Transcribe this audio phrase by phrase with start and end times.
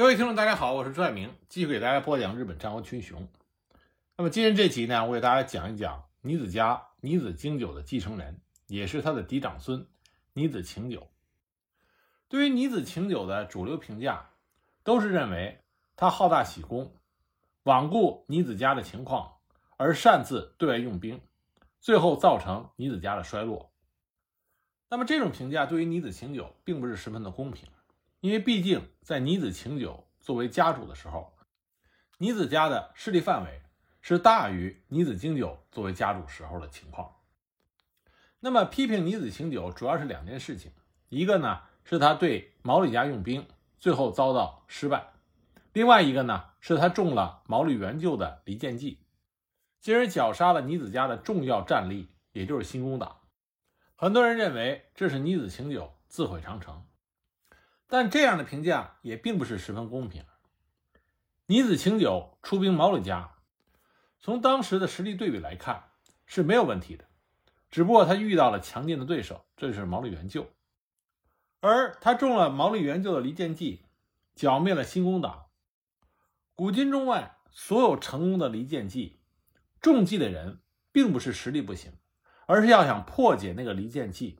[0.00, 3.28] 各位听众，大家好，我是朱爱明，继续给大家播讲日本战国群雄。
[4.16, 9.86] 那么今天这集呢，我给大家讲一讲尼子家尼子经久的继承人，也是他的嫡长孙
[10.32, 11.06] 尼子晴久。
[12.30, 14.30] 对于尼子晴久的主流评价，
[14.84, 15.60] 都是认为
[15.96, 16.94] 他好大喜功，
[17.62, 19.34] 罔顾尼子家的情况，
[19.76, 21.20] 而擅自对外用兵，
[21.78, 23.70] 最后造成尼子家的衰落。
[24.88, 27.68] 那么这种评价对于尼子晴久并不是十分的公平。
[28.20, 31.34] 因为毕竟在尼子晴久作为家主的时候，
[32.18, 33.62] 尼子家的势力范围
[34.02, 37.16] 是大于尼子经久作为家主时候的情况。
[38.40, 40.72] 那么批评尼子晴久主要是两件事情，
[41.08, 43.46] 一个呢是他对毛利家用兵
[43.78, 45.12] 最后遭到失败，
[45.72, 48.98] 另外一个呢是他中了毛利元就的离间计，
[49.80, 53.16] 进而绞杀了尼子家的重要战力，也就是新宫党。
[53.96, 56.84] 很多人认为这是尼子晴久自毁长城。
[57.90, 60.24] 但这样的评价也并不是十分公平。
[61.46, 63.34] 尼子晴久出兵毛利家，
[64.20, 65.90] 从当时的实力对比来看
[66.24, 67.04] 是没有问题的，
[67.68, 70.48] 只不过他遇到了强劲的对手，这就是毛利元就。
[71.58, 73.84] 而他中了毛利元就的离间计，
[74.36, 75.46] 剿灭了新工党。
[76.54, 79.18] 古今中外所有成功的离间计，
[79.80, 80.60] 中计的人
[80.92, 81.92] 并不是实力不行，
[82.46, 84.38] 而是要想破解那个离间计。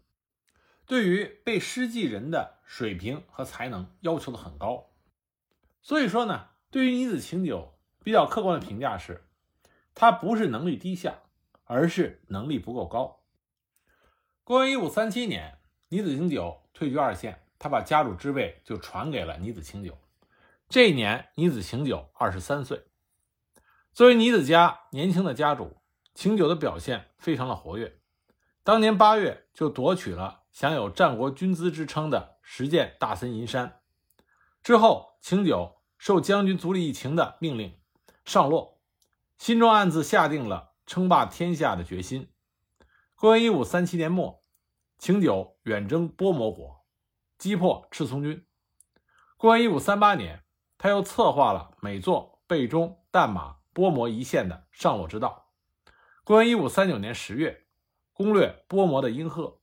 [0.91, 4.91] 对于被施计人的水平和才能要求的很高，
[5.83, 9.25] 所以说呢，对于尼子晴久比较客观的评价是，
[9.95, 11.21] 他不是能力低下，
[11.63, 13.21] 而是能力不够高。
[14.43, 15.59] 公元一五三七年，
[15.91, 19.97] 尼子晴久退居二线，他把家主之位就传给了尼子晴久。
[20.69, 22.83] 这一年，尼子晴久二十三岁。
[23.93, 25.77] 作为尼子家年轻的家主，
[26.15, 28.01] 晴久的表现非常的活跃。
[28.65, 30.40] 当年八月就夺取了。
[30.53, 33.81] 享有战国军资之称的石见大森银山
[34.63, 37.79] 之后，晴久受将军足利义晴的命令
[38.25, 38.81] 上洛，
[39.39, 42.33] 心中暗自下定了称霸天下的决心。
[43.15, 44.43] 公元一五三七年末，
[44.99, 46.85] 晴久远征波摩国，
[47.39, 48.47] 击破赤松军。
[49.37, 50.43] 公元一五三八年，
[50.77, 55.53] 他又策划了美作备中淡马波摩一线的上洛之道。
[56.25, 57.67] 公元一五三九年十月，
[58.13, 59.60] 攻略波摩的英贺。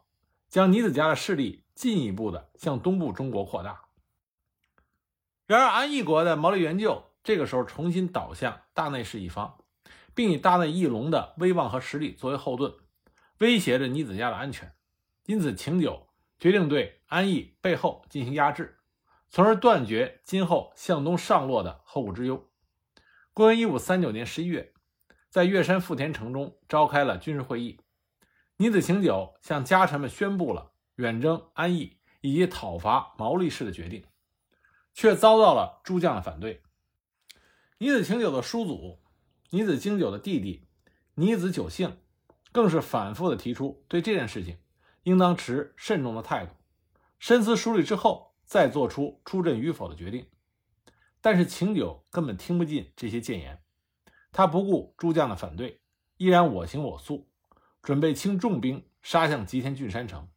[0.49, 3.81] 将尼子家的势力进一步的向东部中国扩大。
[5.45, 9.57] 然而，安义国的毛利元就这个时候重新倒向大内氏一方，
[10.13, 12.73] 并以大内义隆的威望和实力作为后盾，
[13.39, 14.73] 威胁着尼子家的安全。
[15.25, 16.07] 因此，晴久
[16.39, 18.77] 决定对安义背后进行压制，
[19.29, 22.49] 从而断绝今后向东上落的后顾之忧。
[23.33, 24.73] 公元一五三九年十一月，
[25.29, 27.79] 在月山富田城中召开了军事会议。
[28.59, 34.03] 尼子晴久向家臣们宣布了远征安义以及讨伐毛利氏的决定，
[34.95, 36.63] 却遭到了诸将的反对。
[37.77, 38.99] 尼子晴久的叔祖
[39.51, 40.67] 尼子经久的弟弟
[41.13, 41.99] 尼子久幸，
[42.51, 44.57] 更是反复的提出对这件事情
[45.03, 46.53] 应当持慎重的态度，
[47.19, 50.25] 深思熟虑之后再做出出阵与否的决定。
[51.21, 53.61] 但是晴久根本听不进这些谏言，
[54.31, 55.79] 他不顾诸将的反对，
[56.17, 57.29] 依然我行我素。
[57.87, 60.27] 准备倾重兵杀向吉田郡山城。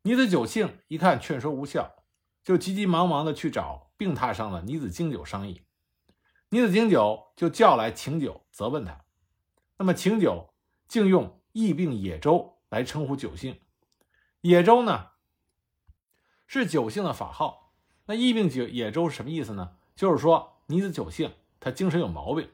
[0.00, 1.96] 尼子久幸一看劝说无效，
[2.42, 5.60] 就急急忙忙地去找病榻上的尼子经久商议。
[6.48, 9.04] 尼子经久就叫来晴久责问他。
[9.76, 10.54] 那么晴久
[10.88, 13.60] 竟用疫病野州来称呼久幸。
[14.40, 15.08] 野州呢
[16.46, 17.74] 是久幸的法号。
[18.06, 19.76] 那疫病野野州是什么意思呢？
[19.94, 22.48] 就是说尼子久幸他精神有毛病，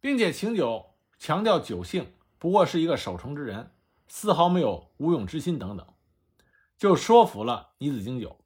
[0.00, 2.12] 并且晴久强调久幸。
[2.38, 3.72] 不过是一个守城之人，
[4.08, 5.86] 丝毫没有无勇之心等等，
[6.76, 8.44] 就说服了尼子经久。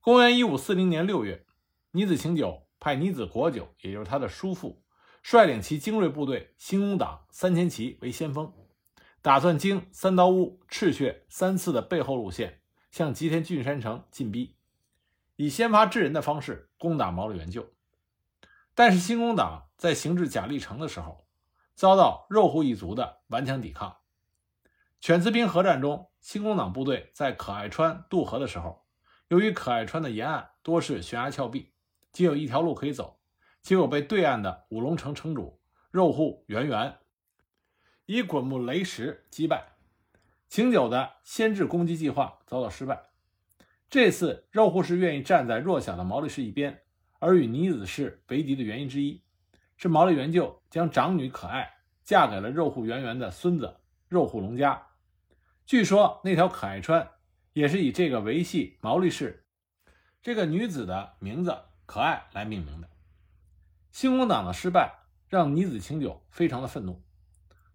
[0.00, 1.44] 公元一五四零年六月，
[1.90, 4.82] 尼子晴久派尼子国久，也就是他的叔父，
[5.22, 8.52] 率领其精锐部队新工党三千骑为先锋，
[9.20, 14.56] 打算经三刀屋、赤穴三次的背后路线，向吉田郡山城进逼，
[15.36, 17.70] 以先发制人的方式攻打毛利元就。
[18.74, 21.27] 但是新工党在行至甲利城的时候，
[21.78, 23.98] 遭到肉户一族的顽强抵抗。
[25.00, 28.84] 犬子兵合战中，新工党部队在可爱川渡河的时候，
[29.28, 31.70] 由于可爱川的沿岸多是悬崖峭壁，
[32.10, 33.20] 仅有一条路可以走，
[33.62, 35.60] 结果被对岸的五龙城城主
[35.92, 36.98] 肉户圆圆
[38.06, 39.76] 以滚木雷石击败。
[40.48, 43.00] 晴久的先制攻击计划遭到失败。
[43.88, 46.82] 这次肉户是愿意站在弱小的毛利氏一边，
[47.20, 49.22] 而与尼子氏为敌的原因之一。
[49.78, 51.72] 是毛利元就将长女可爱
[52.02, 53.76] 嫁给了肉户圆圆的孙子
[54.08, 54.88] 肉户隆家。
[55.64, 57.08] 据说那条可爱川
[57.52, 59.46] 也是以这个维系毛利氏
[60.20, 62.88] 这个女子的名字可爱来命名的。
[63.92, 64.92] 兴工党的失败
[65.28, 67.00] 让尼子晴久非常的愤怒，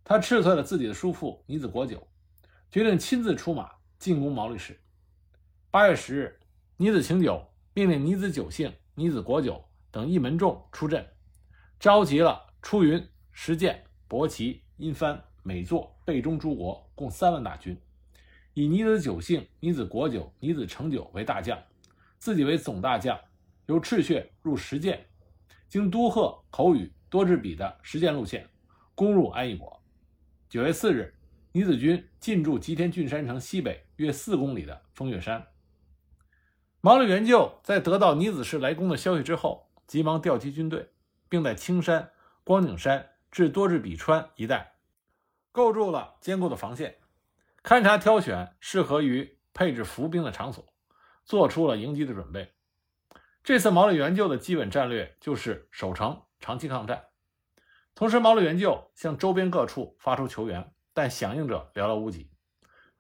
[0.04, 2.06] 他斥退了自己的叔父尼子国久，
[2.70, 4.78] 决定亲自出马进攻毛利氏。
[5.72, 6.40] 八月十日，
[6.76, 11.08] 尼子晴久命令尼子久幸、尼子国久等一门众出阵，
[11.84, 17.78] 召集了出云、石见、伯奇、殷藩、美作、备中诸国共三万大军，
[18.54, 21.62] 以尼子久幸、尼子国久、尼子成久为大将，
[22.18, 23.20] 自己为总大将，
[23.66, 25.06] 由赤穴入石见。
[25.68, 28.48] 经都贺、口语、多智比的实践路线，
[28.96, 29.78] 攻入安邑国。
[30.48, 31.14] 九月四日，
[31.52, 35.46] 尼子军进驻吉田郡山城西北约四公里的风月山。
[36.80, 40.88] 毛利元就在得到尼子氏来攻的消息之后，急忙调集军队，
[41.34, 42.12] 并在青山、
[42.44, 44.76] 光景山至多智比川一带
[45.52, 47.00] 构筑了坚固的防线，
[47.64, 50.72] 勘察挑选适合于配置伏兵的场所，
[51.26, 52.54] 做出了迎击的准备。
[53.44, 57.06] 这次毛利元就的基本战略就是守城、长期抗战。
[57.96, 62.30] 同时，毛利元就向周边各处发出求援，但响应者寥寥无几。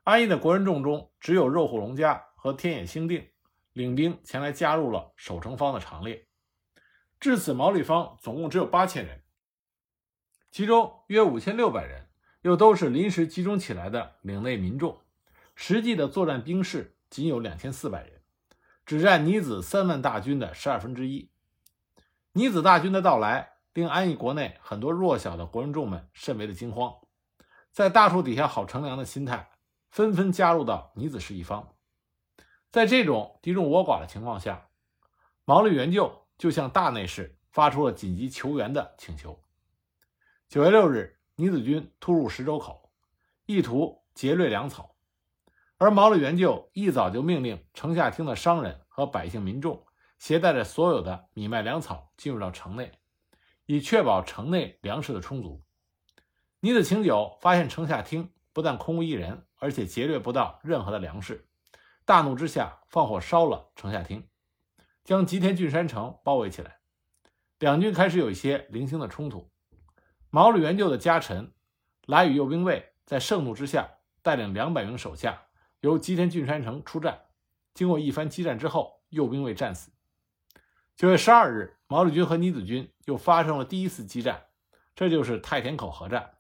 [0.03, 3.29] 安逸的国人众中，只有肉户隆家和天野兴定
[3.73, 6.25] 领兵前来加入了守城方的行列。
[7.23, 9.21] 至此，毛利方总共只有八千人，
[10.51, 12.09] 其中约五千六百人
[12.41, 14.99] 又都是临时集中起来的领内民众，
[15.55, 18.21] 实际的作战兵士仅有两千四百人。
[18.85, 21.31] 只占尼子三万大军的十二分之一。
[22.33, 26.93] 尼子大军的到来，令安邑国内很多弱小的国人众们甚为的惊慌，
[27.71, 29.49] 在大树底下好乘凉的心态，
[29.91, 31.73] 纷纷加入到尼子氏一方。
[32.69, 34.67] 在这种敌众我寡的情况下，
[35.45, 39.41] 毛利元就就向大内氏发出了紧急求援的请求。
[40.49, 42.91] 九月六日，倪子军突入石州口，
[43.45, 44.93] 意图劫掠粮草。
[45.77, 49.85] 而毛利元就一早就命令城下厅的商人和百姓民众
[50.19, 52.91] 携带着所有的米麦粮草进入到城内，
[53.65, 55.63] 以确保城内粮食的充足。
[56.59, 61.47] 倪子晴久发现城下厅不但空无一人，而且劫掠不到任何的粮食，
[62.03, 64.27] 大怒之下放火烧了城下厅，
[65.03, 66.79] 将吉田郡山城包围起来。
[67.59, 69.49] 两军开始有一些零星的冲突。
[70.29, 71.53] 毛利元就的家臣
[72.05, 73.89] 来与右兵卫在盛怒之下
[74.21, 75.43] 带领两百名手下。
[75.81, 77.23] 由吉田郡山城出战，
[77.73, 79.91] 经过一番激战之后，右兵卫战死。
[80.95, 84.45] 九月十二日，毛利军和尼子军又发生了第一次激战，
[84.95, 86.35] 这就是太田口合战。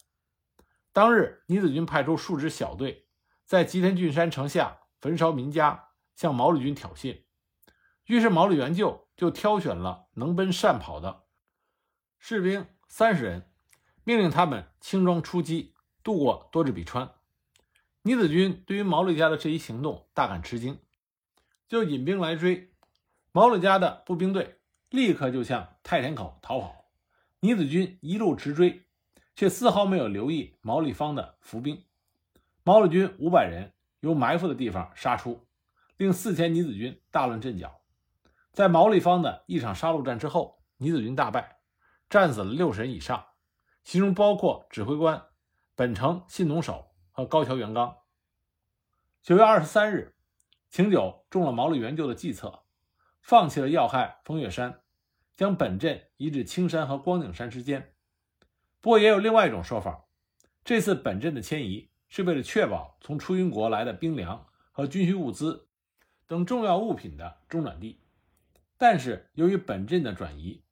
[0.93, 3.05] 当日，尼子军派出数支小队，
[3.45, 7.22] 在吉田郡山城下焚烧民家，向毛利军挑衅。
[8.05, 11.23] 于是毛利元就就挑选了能奔善跑的
[12.19, 13.49] 士兵三十人，
[14.03, 15.73] 命令他们轻装出击，
[16.03, 17.11] 渡过多智比川。
[18.01, 20.79] 尼子军对于毛利家的这一行动大感吃惊，
[21.67, 22.73] 就引兵来追。
[23.31, 24.59] 毛利家的步兵队
[24.89, 26.85] 立刻就向太田口逃跑。
[27.39, 28.85] 尼子军一路直追，
[29.35, 31.83] 却丝毫没有留意毛利方的伏兵。
[32.63, 35.45] 毛利军五百人由埋伏的地方杀出，
[35.97, 37.79] 令四千尼子军大乱阵脚。
[38.53, 41.57] 在毛利方的一场杀戮战之后，尼子军大败，
[42.09, 43.25] 战死了六十人以上，
[43.83, 45.21] 其中包括指挥官
[45.75, 46.89] 本城信农守。
[47.15, 47.95] 和高桥元刚。
[49.21, 50.15] 九月二十三日，
[50.71, 52.63] 晴久中了毛利元就的计策，
[53.21, 54.81] 放弃了要害风月山，
[55.35, 57.93] 将本阵移至青山和光景山之间。
[58.81, 60.05] 不过，也有另外一种说法，
[60.65, 65.67] 这次本阵的迁移是为了确保从出云国来的兵粮和军需物资
[66.25, 68.02] 等重要物品的中转地。
[68.77, 70.63] 但是，由于本阵的转移，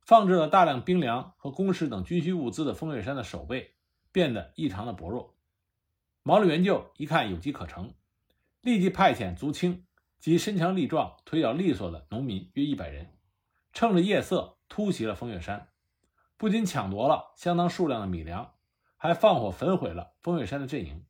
[0.00, 3.74] 放置了大量兵粮和工事等军需物资的风月山的守备
[4.12, 5.36] 变得异常的薄弱。
[6.22, 7.94] 毛利元就一看有机可乘，
[8.60, 9.86] 立即派遣足轻
[10.18, 13.16] 及身强力壮、腿脚利索的农民约一百人，
[13.72, 15.68] 趁着夜色突袭了风月山，
[16.36, 18.54] 不仅抢夺了相当数量的米粮，
[18.96, 21.04] 还放火焚毁了风月山的阵营。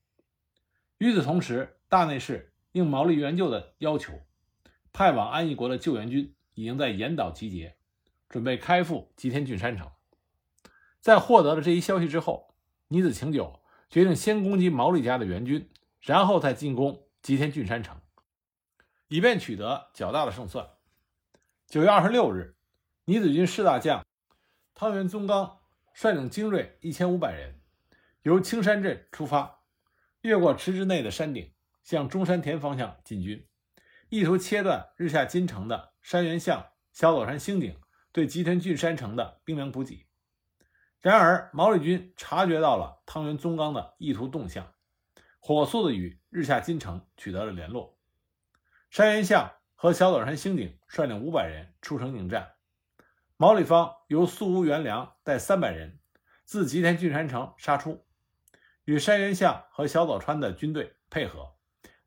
[0.99, 4.13] 与此同时，大内氏应毛利元就的要求，
[4.93, 7.77] 派往安邑国的救援军已经在岩岛集结，
[8.29, 9.91] 准备开赴吉田郡山城。
[11.01, 12.55] 在获得了这一消息之后，
[12.89, 13.61] 尼子晴久。
[13.89, 15.69] 决定先攻击毛利家的援军，
[15.99, 18.01] 然后再进攻吉田郡山城，
[19.09, 20.65] 以便取得较大的胜算。
[21.67, 22.55] 九月二十六日，
[23.07, 24.07] 尼子军士大将
[24.77, 25.59] 汤原宗纲
[25.93, 27.61] 率领精锐一千五百人，
[28.23, 29.59] 由青山镇出发，
[30.21, 33.45] 越过池之内的山顶，向中山田方向进军，
[34.11, 40.09] 意图切断日下金城的山原向、小岛山星顶对吉田郡山城的兵粮补给。
[41.01, 44.75] 然而，毛利军察觉到了汤原宗纲的意图动向，
[45.39, 47.97] 火速的与日下金城取得了联络。
[48.91, 52.55] 山原相和小早川兴景率领五百人出城迎战。
[53.37, 56.01] 毛利方由宿屋元良带三百人
[56.45, 58.05] 自吉田郡山城杀出，
[58.85, 61.55] 与山原相和小早川的军队配合，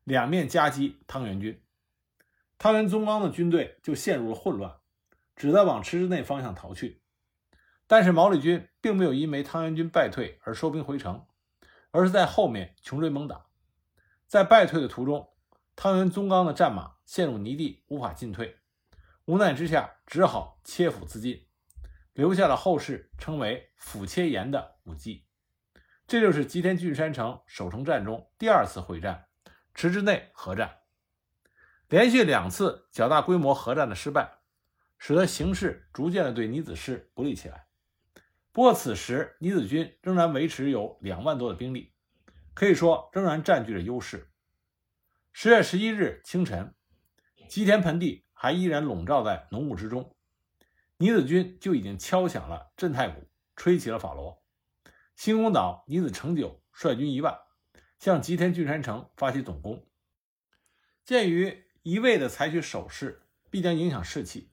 [0.04, 1.63] 两面夹击汤原军。
[2.58, 4.78] 汤原宗纲的军队就陷入了混乱，
[5.36, 7.02] 只得往池之内方向逃去。
[7.86, 11.26] 但是毛利军并没有因为汤原军败退而收兵回城，
[11.90, 13.46] 而是在后面穷追猛打。
[14.26, 15.28] 在败退的途中，
[15.76, 18.56] 汤原宗纲的战马陷入泥地，无法进退，
[19.26, 21.46] 无奈之下只好切腹自尽，
[22.14, 25.26] 留下了后世称为“腹切岩”的武迹。
[26.06, 29.26] 这就是吉田郡山城守城战中第二次会战——
[29.74, 30.83] 池之内合战。
[31.88, 34.38] 连续两次较大规模核战的失败，
[34.98, 37.66] 使得形势逐渐的对尼子氏不利起来。
[38.52, 41.92] 不过，此时尼子军仍然维持有两万多的兵力，
[42.54, 44.30] 可以说仍然占据着优势。
[45.32, 46.74] 十月十一日清晨，
[47.48, 50.16] 吉田盆地还依然笼罩在浓雾之中，
[50.96, 54.40] 尼子军就已经敲响了震太鼓，吹起了法螺。
[55.16, 57.36] 新宫岛尼子成久率军一万，
[57.98, 59.84] 向吉田郡山城发起总攻。
[61.04, 64.48] 鉴于一味的采取守势必将影响士气，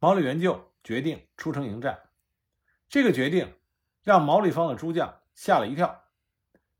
[0.00, 2.10] 毛利元就决定出城迎战。
[2.88, 3.54] 这个决定
[4.02, 6.10] 让毛利方的诸将吓了一跳，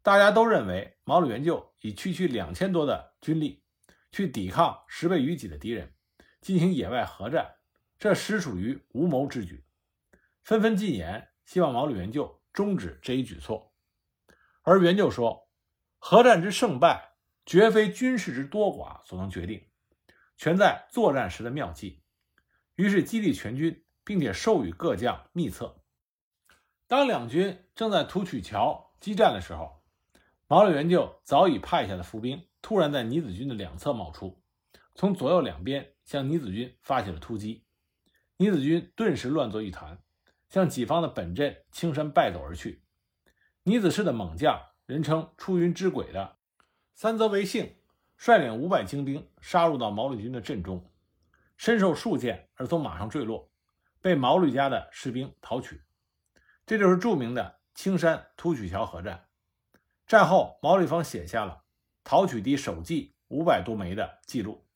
[0.02, 3.62] 大家都认为毛利元就以区区两千多的军力
[4.10, 5.94] 去抵抗十倍于己的敌人，
[6.40, 7.54] 进行野外合战，
[8.00, 9.64] 这实属于无谋之举，
[10.42, 13.72] 纷纷进言希望毛利元就终止这一举措。
[14.62, 15.48] 而元就说
[16.00, 17.12] ：“合战之胜败，
[17.48, 19.66] 绝非军事之多寡所能决定，
[20.36, 22.02] 全在作战时的妙计。”
[22.76, 25.82] 于是激励全军，并且授予各将秘策。
[26.86, 29.82] 当两军正在图取桥激战的时候，
[30.46, 34.42] 毛利元就早已派下的伏兵突然在尼子军的两侧冒出，
[34.94, 37.64] 从左右两边向尼子军发起了突击。
[38.36, 39.98] 尼子军顿时乱作一团，
[40.50, 42.84] 向己方的本阵青山败走而去。
[43.62, 46.37] 尼子氏的猛将，人称出云之鬼的
[47.00, 47.76] 三泽为幸，
[48.16, 50.90] 率领五百精兵杀入到毛利军的阵中，
[51.56, 53.52] 身受数箭而从马上坠落，
[54.00, 55.80] 被毛利家的士兵逃取。
[56.66, 59.28] 这就是著名的青山突取桥合战。
[60.08, 61.62] 战后，毛利方写下了
[62.02, 64.66] 逃取敌首计五百多枚的记录。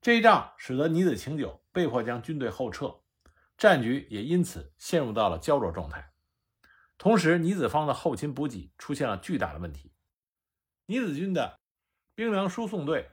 [0.00, 3.02] 这一仗使得尼子晴久被迫将军队后撤，
[3.56, 6.10] 战局也因此陷入到了焦灼状态。
[6.98, 9.92] 同时，尼子方的后勤补给出现了巨大的问题。
[10.88, 11.58] 倪子军的
[12.14, 13.08] 兵粮输送队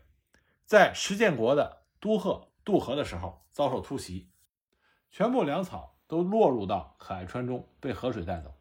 [0.66, 4.30] 在石建国的都贺渡河的时候遭受突袭，
[5.12, 5.94] 全部粮草。
[6.08, 8.54] 都落入到可爱川中，被河水带走。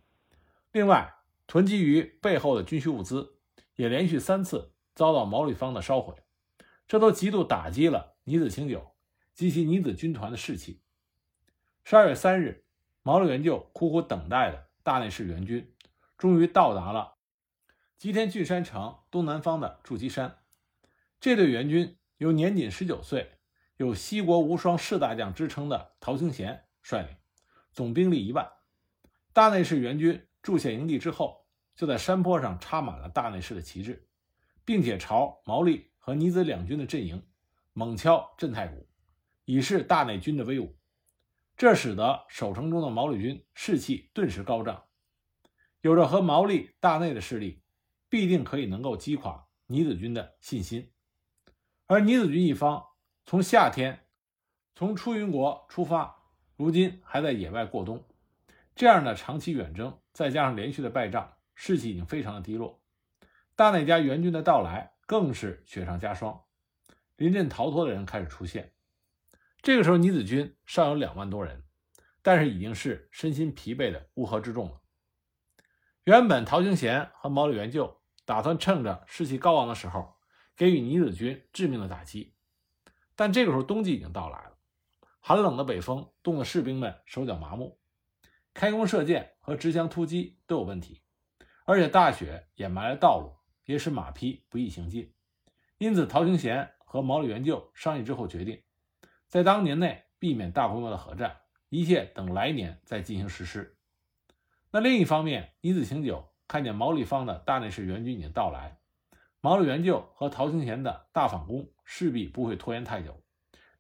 [0.73, 1.15] 另外，
[1.47, 3.37] 囤积于背后的军需物资
[3.77, 6.15] 也连续三次遭到毛利方的烧毁，
[6.89, 8.95] 这都极度打击了尼子清久
[9.35, 10.81] 及其尼子军团的士气。
[11.85, 12.65] 十二月三日，
[13.03, 15.71] 毛利元就苦苦等待的大内氏援军
[16.17, 17.14] 终于到达了
[17.97, 20.39] 吉田郡山城东南方的筑基山。
[21.21, 23.39] 这队援军由年仅十九岁、
[23.77, 27.17] 有“西国无双”士大将之称的陶清贤率领。
[27.73, 28.49] 总兵力一万，
[29.33, 34.07] 大内氏援军驻下营地之后，就在山坡上插满了大内氏的旗帜，
[34.65, 37.27] 并且朝毛利和尼子两军的阵营
[37.73, 38.87] 猛敲震太鼓，
[39.45, 40.77] 以示大内军的威武。
[41.57, 44.85] 这使得守城中的毛利军士气顿时高涨，
[45.81, 47.64] 有着和毛利、大内的势力，
[48.15, 50.93] 必定可以能够击垮倪子军的信心。
[51.87, 52.87] 而倪子军一方
[53.27, 54.07] 从夏天
[54.77, 56.23] 从出云国出发。
[56.55, 58.07] 如今还在野外过冬，
[58.77, 62.81] 这样的长期远征，再加上连续的败仗，士气已经非常的低落。
[63.57, 66.41] 大内家援军的到来更是雪上加霜，
[67.17, 68.73] 临阵逃脱的人开始出现。
[69.61, 71.65] 这个时候，倪子军尚有两万多人，
[72.23, 74.81] 但是已经是身心疲惫的乌合之众了。
[76.05, 80.15] 原本陶清贤和毛利元就打算趁着士气高昂的时候，
[80.57, 82.35] 给予尼子军致命的打击，
[83.15, 84.53] 但这个时候冬季已经到来了。
[85.21, 87.79] 寒冷的北风冻得士兵们手脚麻木，
[88.53, 91.03] 开弓射箭和持枪突击都有问题，
[91.65, 95.15] 而且大雪掩埋了道路，也使马匹不易行进。
[95.79, 98.63] 因此，陶清贤和毛利元就商议之后决定，
[99.29, 103.77] 在当年内避免大规模的核战，一切等来年再进行实施。
[104.71, 108.79] 那另一方面，尼子晴久看见毛利方的大内氏援军已经到来，
[109.41, 113.21] 毛利元就和陶清贤的大反攻势必不会拖延太久。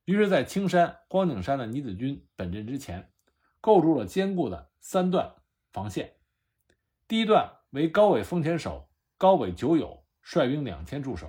[0.05, 3.11] 于是，在青山、光景山的尼子军本阵之前，
[3.61, 5.35] 构筑了坚固的三段
[5.73, 6.15] 防线。
[7.09, 11.29] 第一段为高尾丰前守高尾久友率兵两千驻守；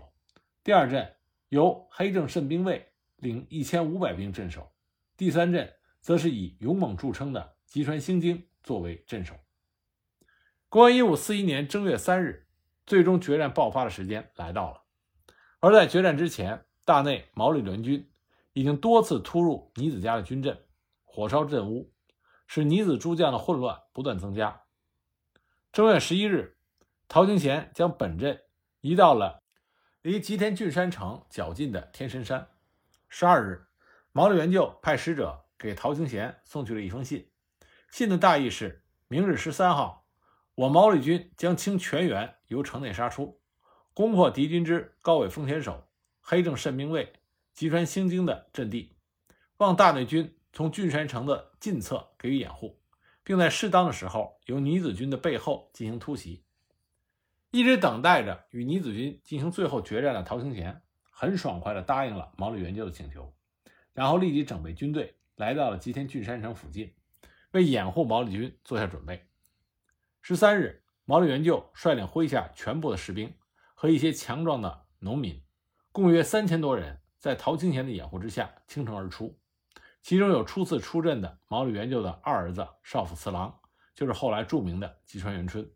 [0.64, 1.16] 第二阵
[1.50, 4.74] 由黑正慎兵卫领一千五百兵镇守，
[5.16, 9.36] 第三阵则是以勇猛著称的吉川兴京作为镇守。
[10.76, 12.48] 公元一五四一年正月三日，
[12.86, 14.82] 最终决战爆发的时间来到了。
[15.62, 18.12] 而在决战之前，大内毛利联军
[18.52, 20.66] 已经多次突入尼子家的军阵，
[21.06, 21.94] 火烧阵屋，
[22.46, 24.64] 使尼子诸将的混乱不断增加。
[25.72, 26.58] 正月十一日，
[27.08, 28.42] 陶清贤将本阵
[28.82, 29.44] 移到了
[30.02, 32.50] 离吉田郡山城较近的天神山。
[33.08, 33.66] 十二日，
[34.12, 37.32] 毛利元就派使者给陶清贤送去了一封信，
[37.90, 40.05] 信的大意是：明日十三号，
[40.56, 43.42] 我毛利军将倾全员由城内杀出，
[43.94, 45.88] 攻破敌军之高尾丰田守、
[46.22, 47.12] 黑正慎兵卫、
[47.54, 48.96] 吉川兴京的阵地，
[49.58, 52.80] 望大内军从郡山城的近侧给予掩护，
[53.24, 56.44] 并在适当的时候由尼子军的背后进行突袭。
[57.52, 60.82] 一直等待着与尼子军进行最后决战的陶清贤。
[61.18, 63.34] 很爽快地答应了毛利元就的请求，
[63.94, 66.94] 然后立即整备军队来到了吉田郡山城附近，
[67.52, 69.26] 为掩护毛利军做下准备。
[70.28, 73.32] 十三日，毛利元就率领麾下全部的士兵
[73.76, 75.40] 和一些强壮的农民，
[75.92, 79.40] 共约三千多人，在陶清贤的掩护之下倾城而出。
[80.02, 83.56] 其中有初次出阵的毛利元就的二儿子少府次郎，
[83.94, 85.72] 就是后来著名的吉川元春。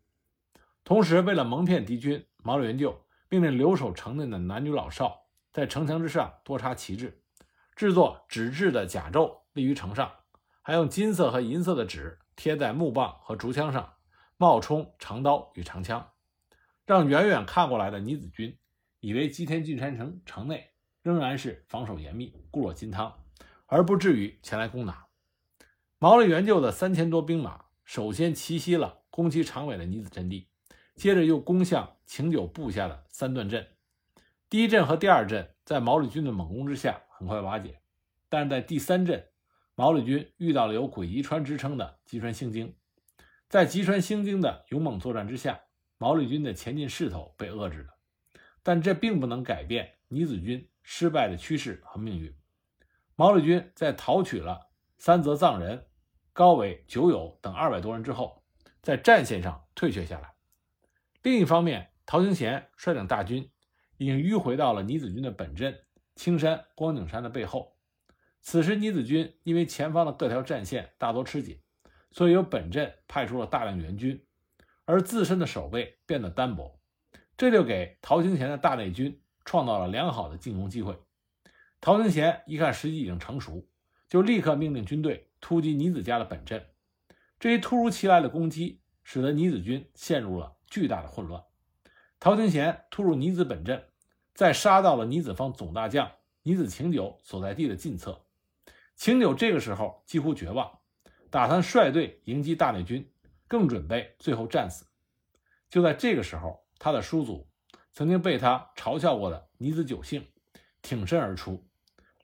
[0.82, 5.28] 同时，为了蒙骗敌军，毛利元就命令留守城内的男女老少。
[5.52, 7.22] 在城墙之上多插旗帜，
[7.76, 10.10] 制作纸质的甲胄立于城上，
[10.60, 13.94] 还用金色和银色的纸贴在木棒和竹枪上，
[14.40, 16.12] 冒充长刀与长枪，
[16.86, 18.56] 让远远看过来的尼子军
[19.00, 20.70] 以为吉田郡山城城内
[21.02, 23.22] 仍然是防守严密、固若金汤，
[23.66, 25.08] 而不至于前来攻打。
[25.98, 30.48] 毛利元就的三千多兵马首先奇袭了攻其长尾的尼子阵地，
[30.94, 33.66] 接着又攻向晴久部下的三段阵。
[34.48, 37.82] 第一阵和第二阵在毛利军的猛攻之下很快瓦解，
[38.30, 39.28] 但是在第三阵，
[39.74, 42.74] 毛利军遇到了有“鬼遗川”之称的吉川兴经，
[43.50, 45.60] 在吉川兴京的勇猛作战之下，
[45.98, 47.88] 毛利军的前进势头被遏制了，
[48.62, 52.32] 但这并不能改变尼子军失败的趋势和命运。
[53.16, 55.84] 毛利军在讨取了三泽藏人、
[56.32, 58.44] 高尾久友等二百多人之后，
[58.82, 60.32] 在战线上退却下来。
[61.24, 63.50] 另一方面，陶清贤率领大军。
[63.96, 65.78] 已经迂回到了尼子军的本阵
[66.14, 67.76] 青山光景山的背后。
[68.40, 71.60] 此时，尼子军因为前方的各条战线大多吃紧，
[72.10, 74.24] 所以由本阵派出了大量援军，
[74.84, 76.78] 而自身的守备变得单薄，
[77.36, 80.96] 这就给陶清贤的大内军创造了良好的进攻机会。
[81.80, 83.66] 陶清贤一看时机已经成熟，
[84.08, 86.64] 就立刻命令军队突击尼子家的本阵。
[87.40, 91.42] 这一突如其来的攻击，使得尼子军陷入了巨大的混乱。
[92.20, 93.84] 陶清贤突入尼子本阵。
[94.32, 96.10] 再杀到了尼子方总大将
[96.44, 98.24] 尼子晴久所在地的近侧，
[98.96, 100.79] 晴久这个时候几乎绝望，
[101.30, 103.10] 打算率队迎击大内军，
[103.48, 104.86] 更准备最后战死。
[105.68, 107.48] 就在这个时候，他的叔祖
[107.92, 110.26] 曾经被他嘲笑过的尼子久幸
[110.82, 111.66] 挺身而出，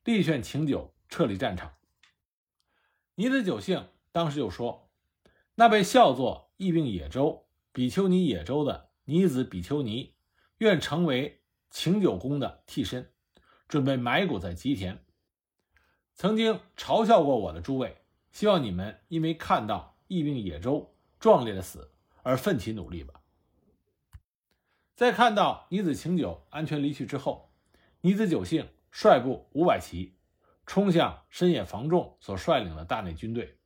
[0.04, 1.72] 力劝晴久撤离战场。
[3.14, 4.90] 尼子久幸当时就说
[5.54, 10.14] ：“那被笑作疫病野州比丘尼野州的尼子比丘尼，
[10.58, 13.12] 愿成为。”晴久公的替身，
[13.68, 15.04] 准备埋骨在吉田。
[16.14, 17.98] 曾经嘲笑过我的诸位，
[18.36, 21.90] 希望你们因为看到义兵野州壮烈的死
[22.22, 23.22] 而奋起努力吧。
[24.94, 27.50] 在看到尼子晴久安全离去之后，
[28.02, 30.18] 尼子久幸率部五百骑
[30.66, 33.56] 冲向深野防重所率领的大内军队，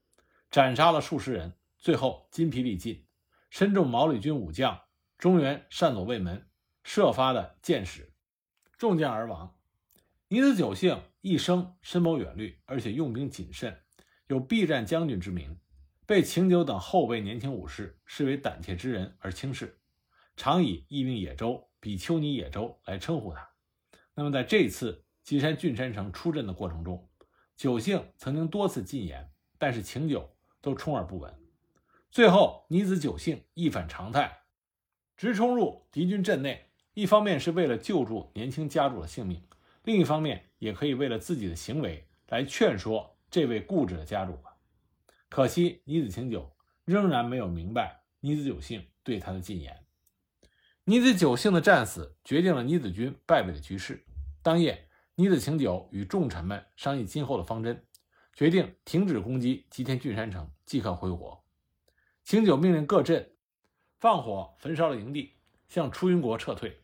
[0.52, 3.04] 斩杀了数十人，最后筋疲力尽，
[3.50, 4.82] 身中毛利军武将
[5.18, 6.46] 中原善佐卫门。
[6.84, 8.12] 射发的箭矢，
[8.78, 9.56] 中箭而亡。
[10.28, 13.76] 尼子久幸一生深谋远虑，而且用兵谨慎，
[14.30, 15.58] 有避战将军之名，
[16.06, 19.80] 被晴久等后辈年轻武士视为胆怯之人而轻视，
[20.36, 23.50] 常以义命野州、比丘尼野州来称呼他。
[24.14, 27.10] 那么，在这次吉山郡山城出阵的过程中，
[27.56, 31.34] 久幸曾经多次进言，但是晴久都充耳不闻。
[32.12, 34.42] 最后，尼子久幸一反常态，
[35.16, 36.70] 直冲入敌军阵内。
[36.94, 39.42] 一方面是为了救助年轻家主的性命，
[39.82, 44.56] 另一方面也可以为了自己的行为来劝说这位固执的家主吧。
[45.28, 49.86] 可惜尼子晴久仍然没有明白尼子久幸对他的进言。
[50.84, 54.04] 尼子久幸的战死决定了尼子军败北的局势。
[54.42, 57.86] 当夜，尼子晴久与重臣们商议今后的方针，
[58.34, 61.44] 决定停止攻击吉田郡山城，即刻回国。
[62.24, 63.32] 晴久命令各镇
[63.98, 65.36] 放火焚烧了营地，
[65.68, 66.80] 向出云国撤退。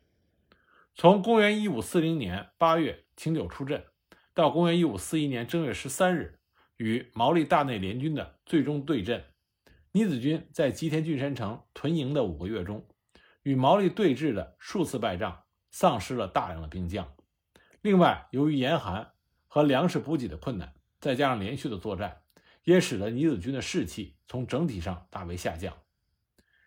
[0.94, 3.84] 从公元一五四零年八月，晴久出阵，
[4.32, 6.35] 到公元一五四一年正月十三日，
[6.76, 9.24] 与毛利大内联军的最终对阵。
[9.92, 12.86] 尼子军在吉田郡山城屯营的五个月中，
[13.42, 17.14] 与毛利对峙的数次败仗，丧失了大量的兵将。
[17.80, 19.12] 另外，由于严寒
[19.46, 22.22] 和粮食补给的困难，再加上连续的作战，
[22.64, 25.74] 也使得尼子军的士气从整体上大为下降。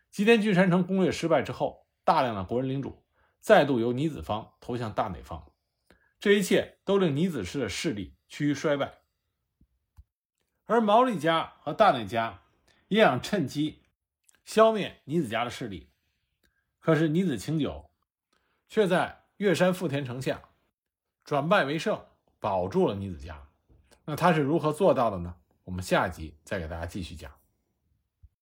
[0.09, 3.03] 吉田郡山城攻略失败之后，大量的国人领主
[3.39, 5.51] 再度由尼子方投向大内方，
[6.19, 8.98] 这一切都令尼子氏的势力趋于衰败，
[10.69, 12.39] 而毛利家和大内家。
[12.87, 13.83] 也想趁机
[14.45, 15.91] 消灭尼子家的势力，
[16.79, 17.91] 可是尼子清久
[18.67, 20.41] 却在越山富田城下
[21.23, 22.03] 转败为胜，
[22.39, 23.47] 保住了尼子家。
[24.05, 25.35] 那他是如何做到的呢？
[25.65, 27.31] 我们下集再给大家继续讲。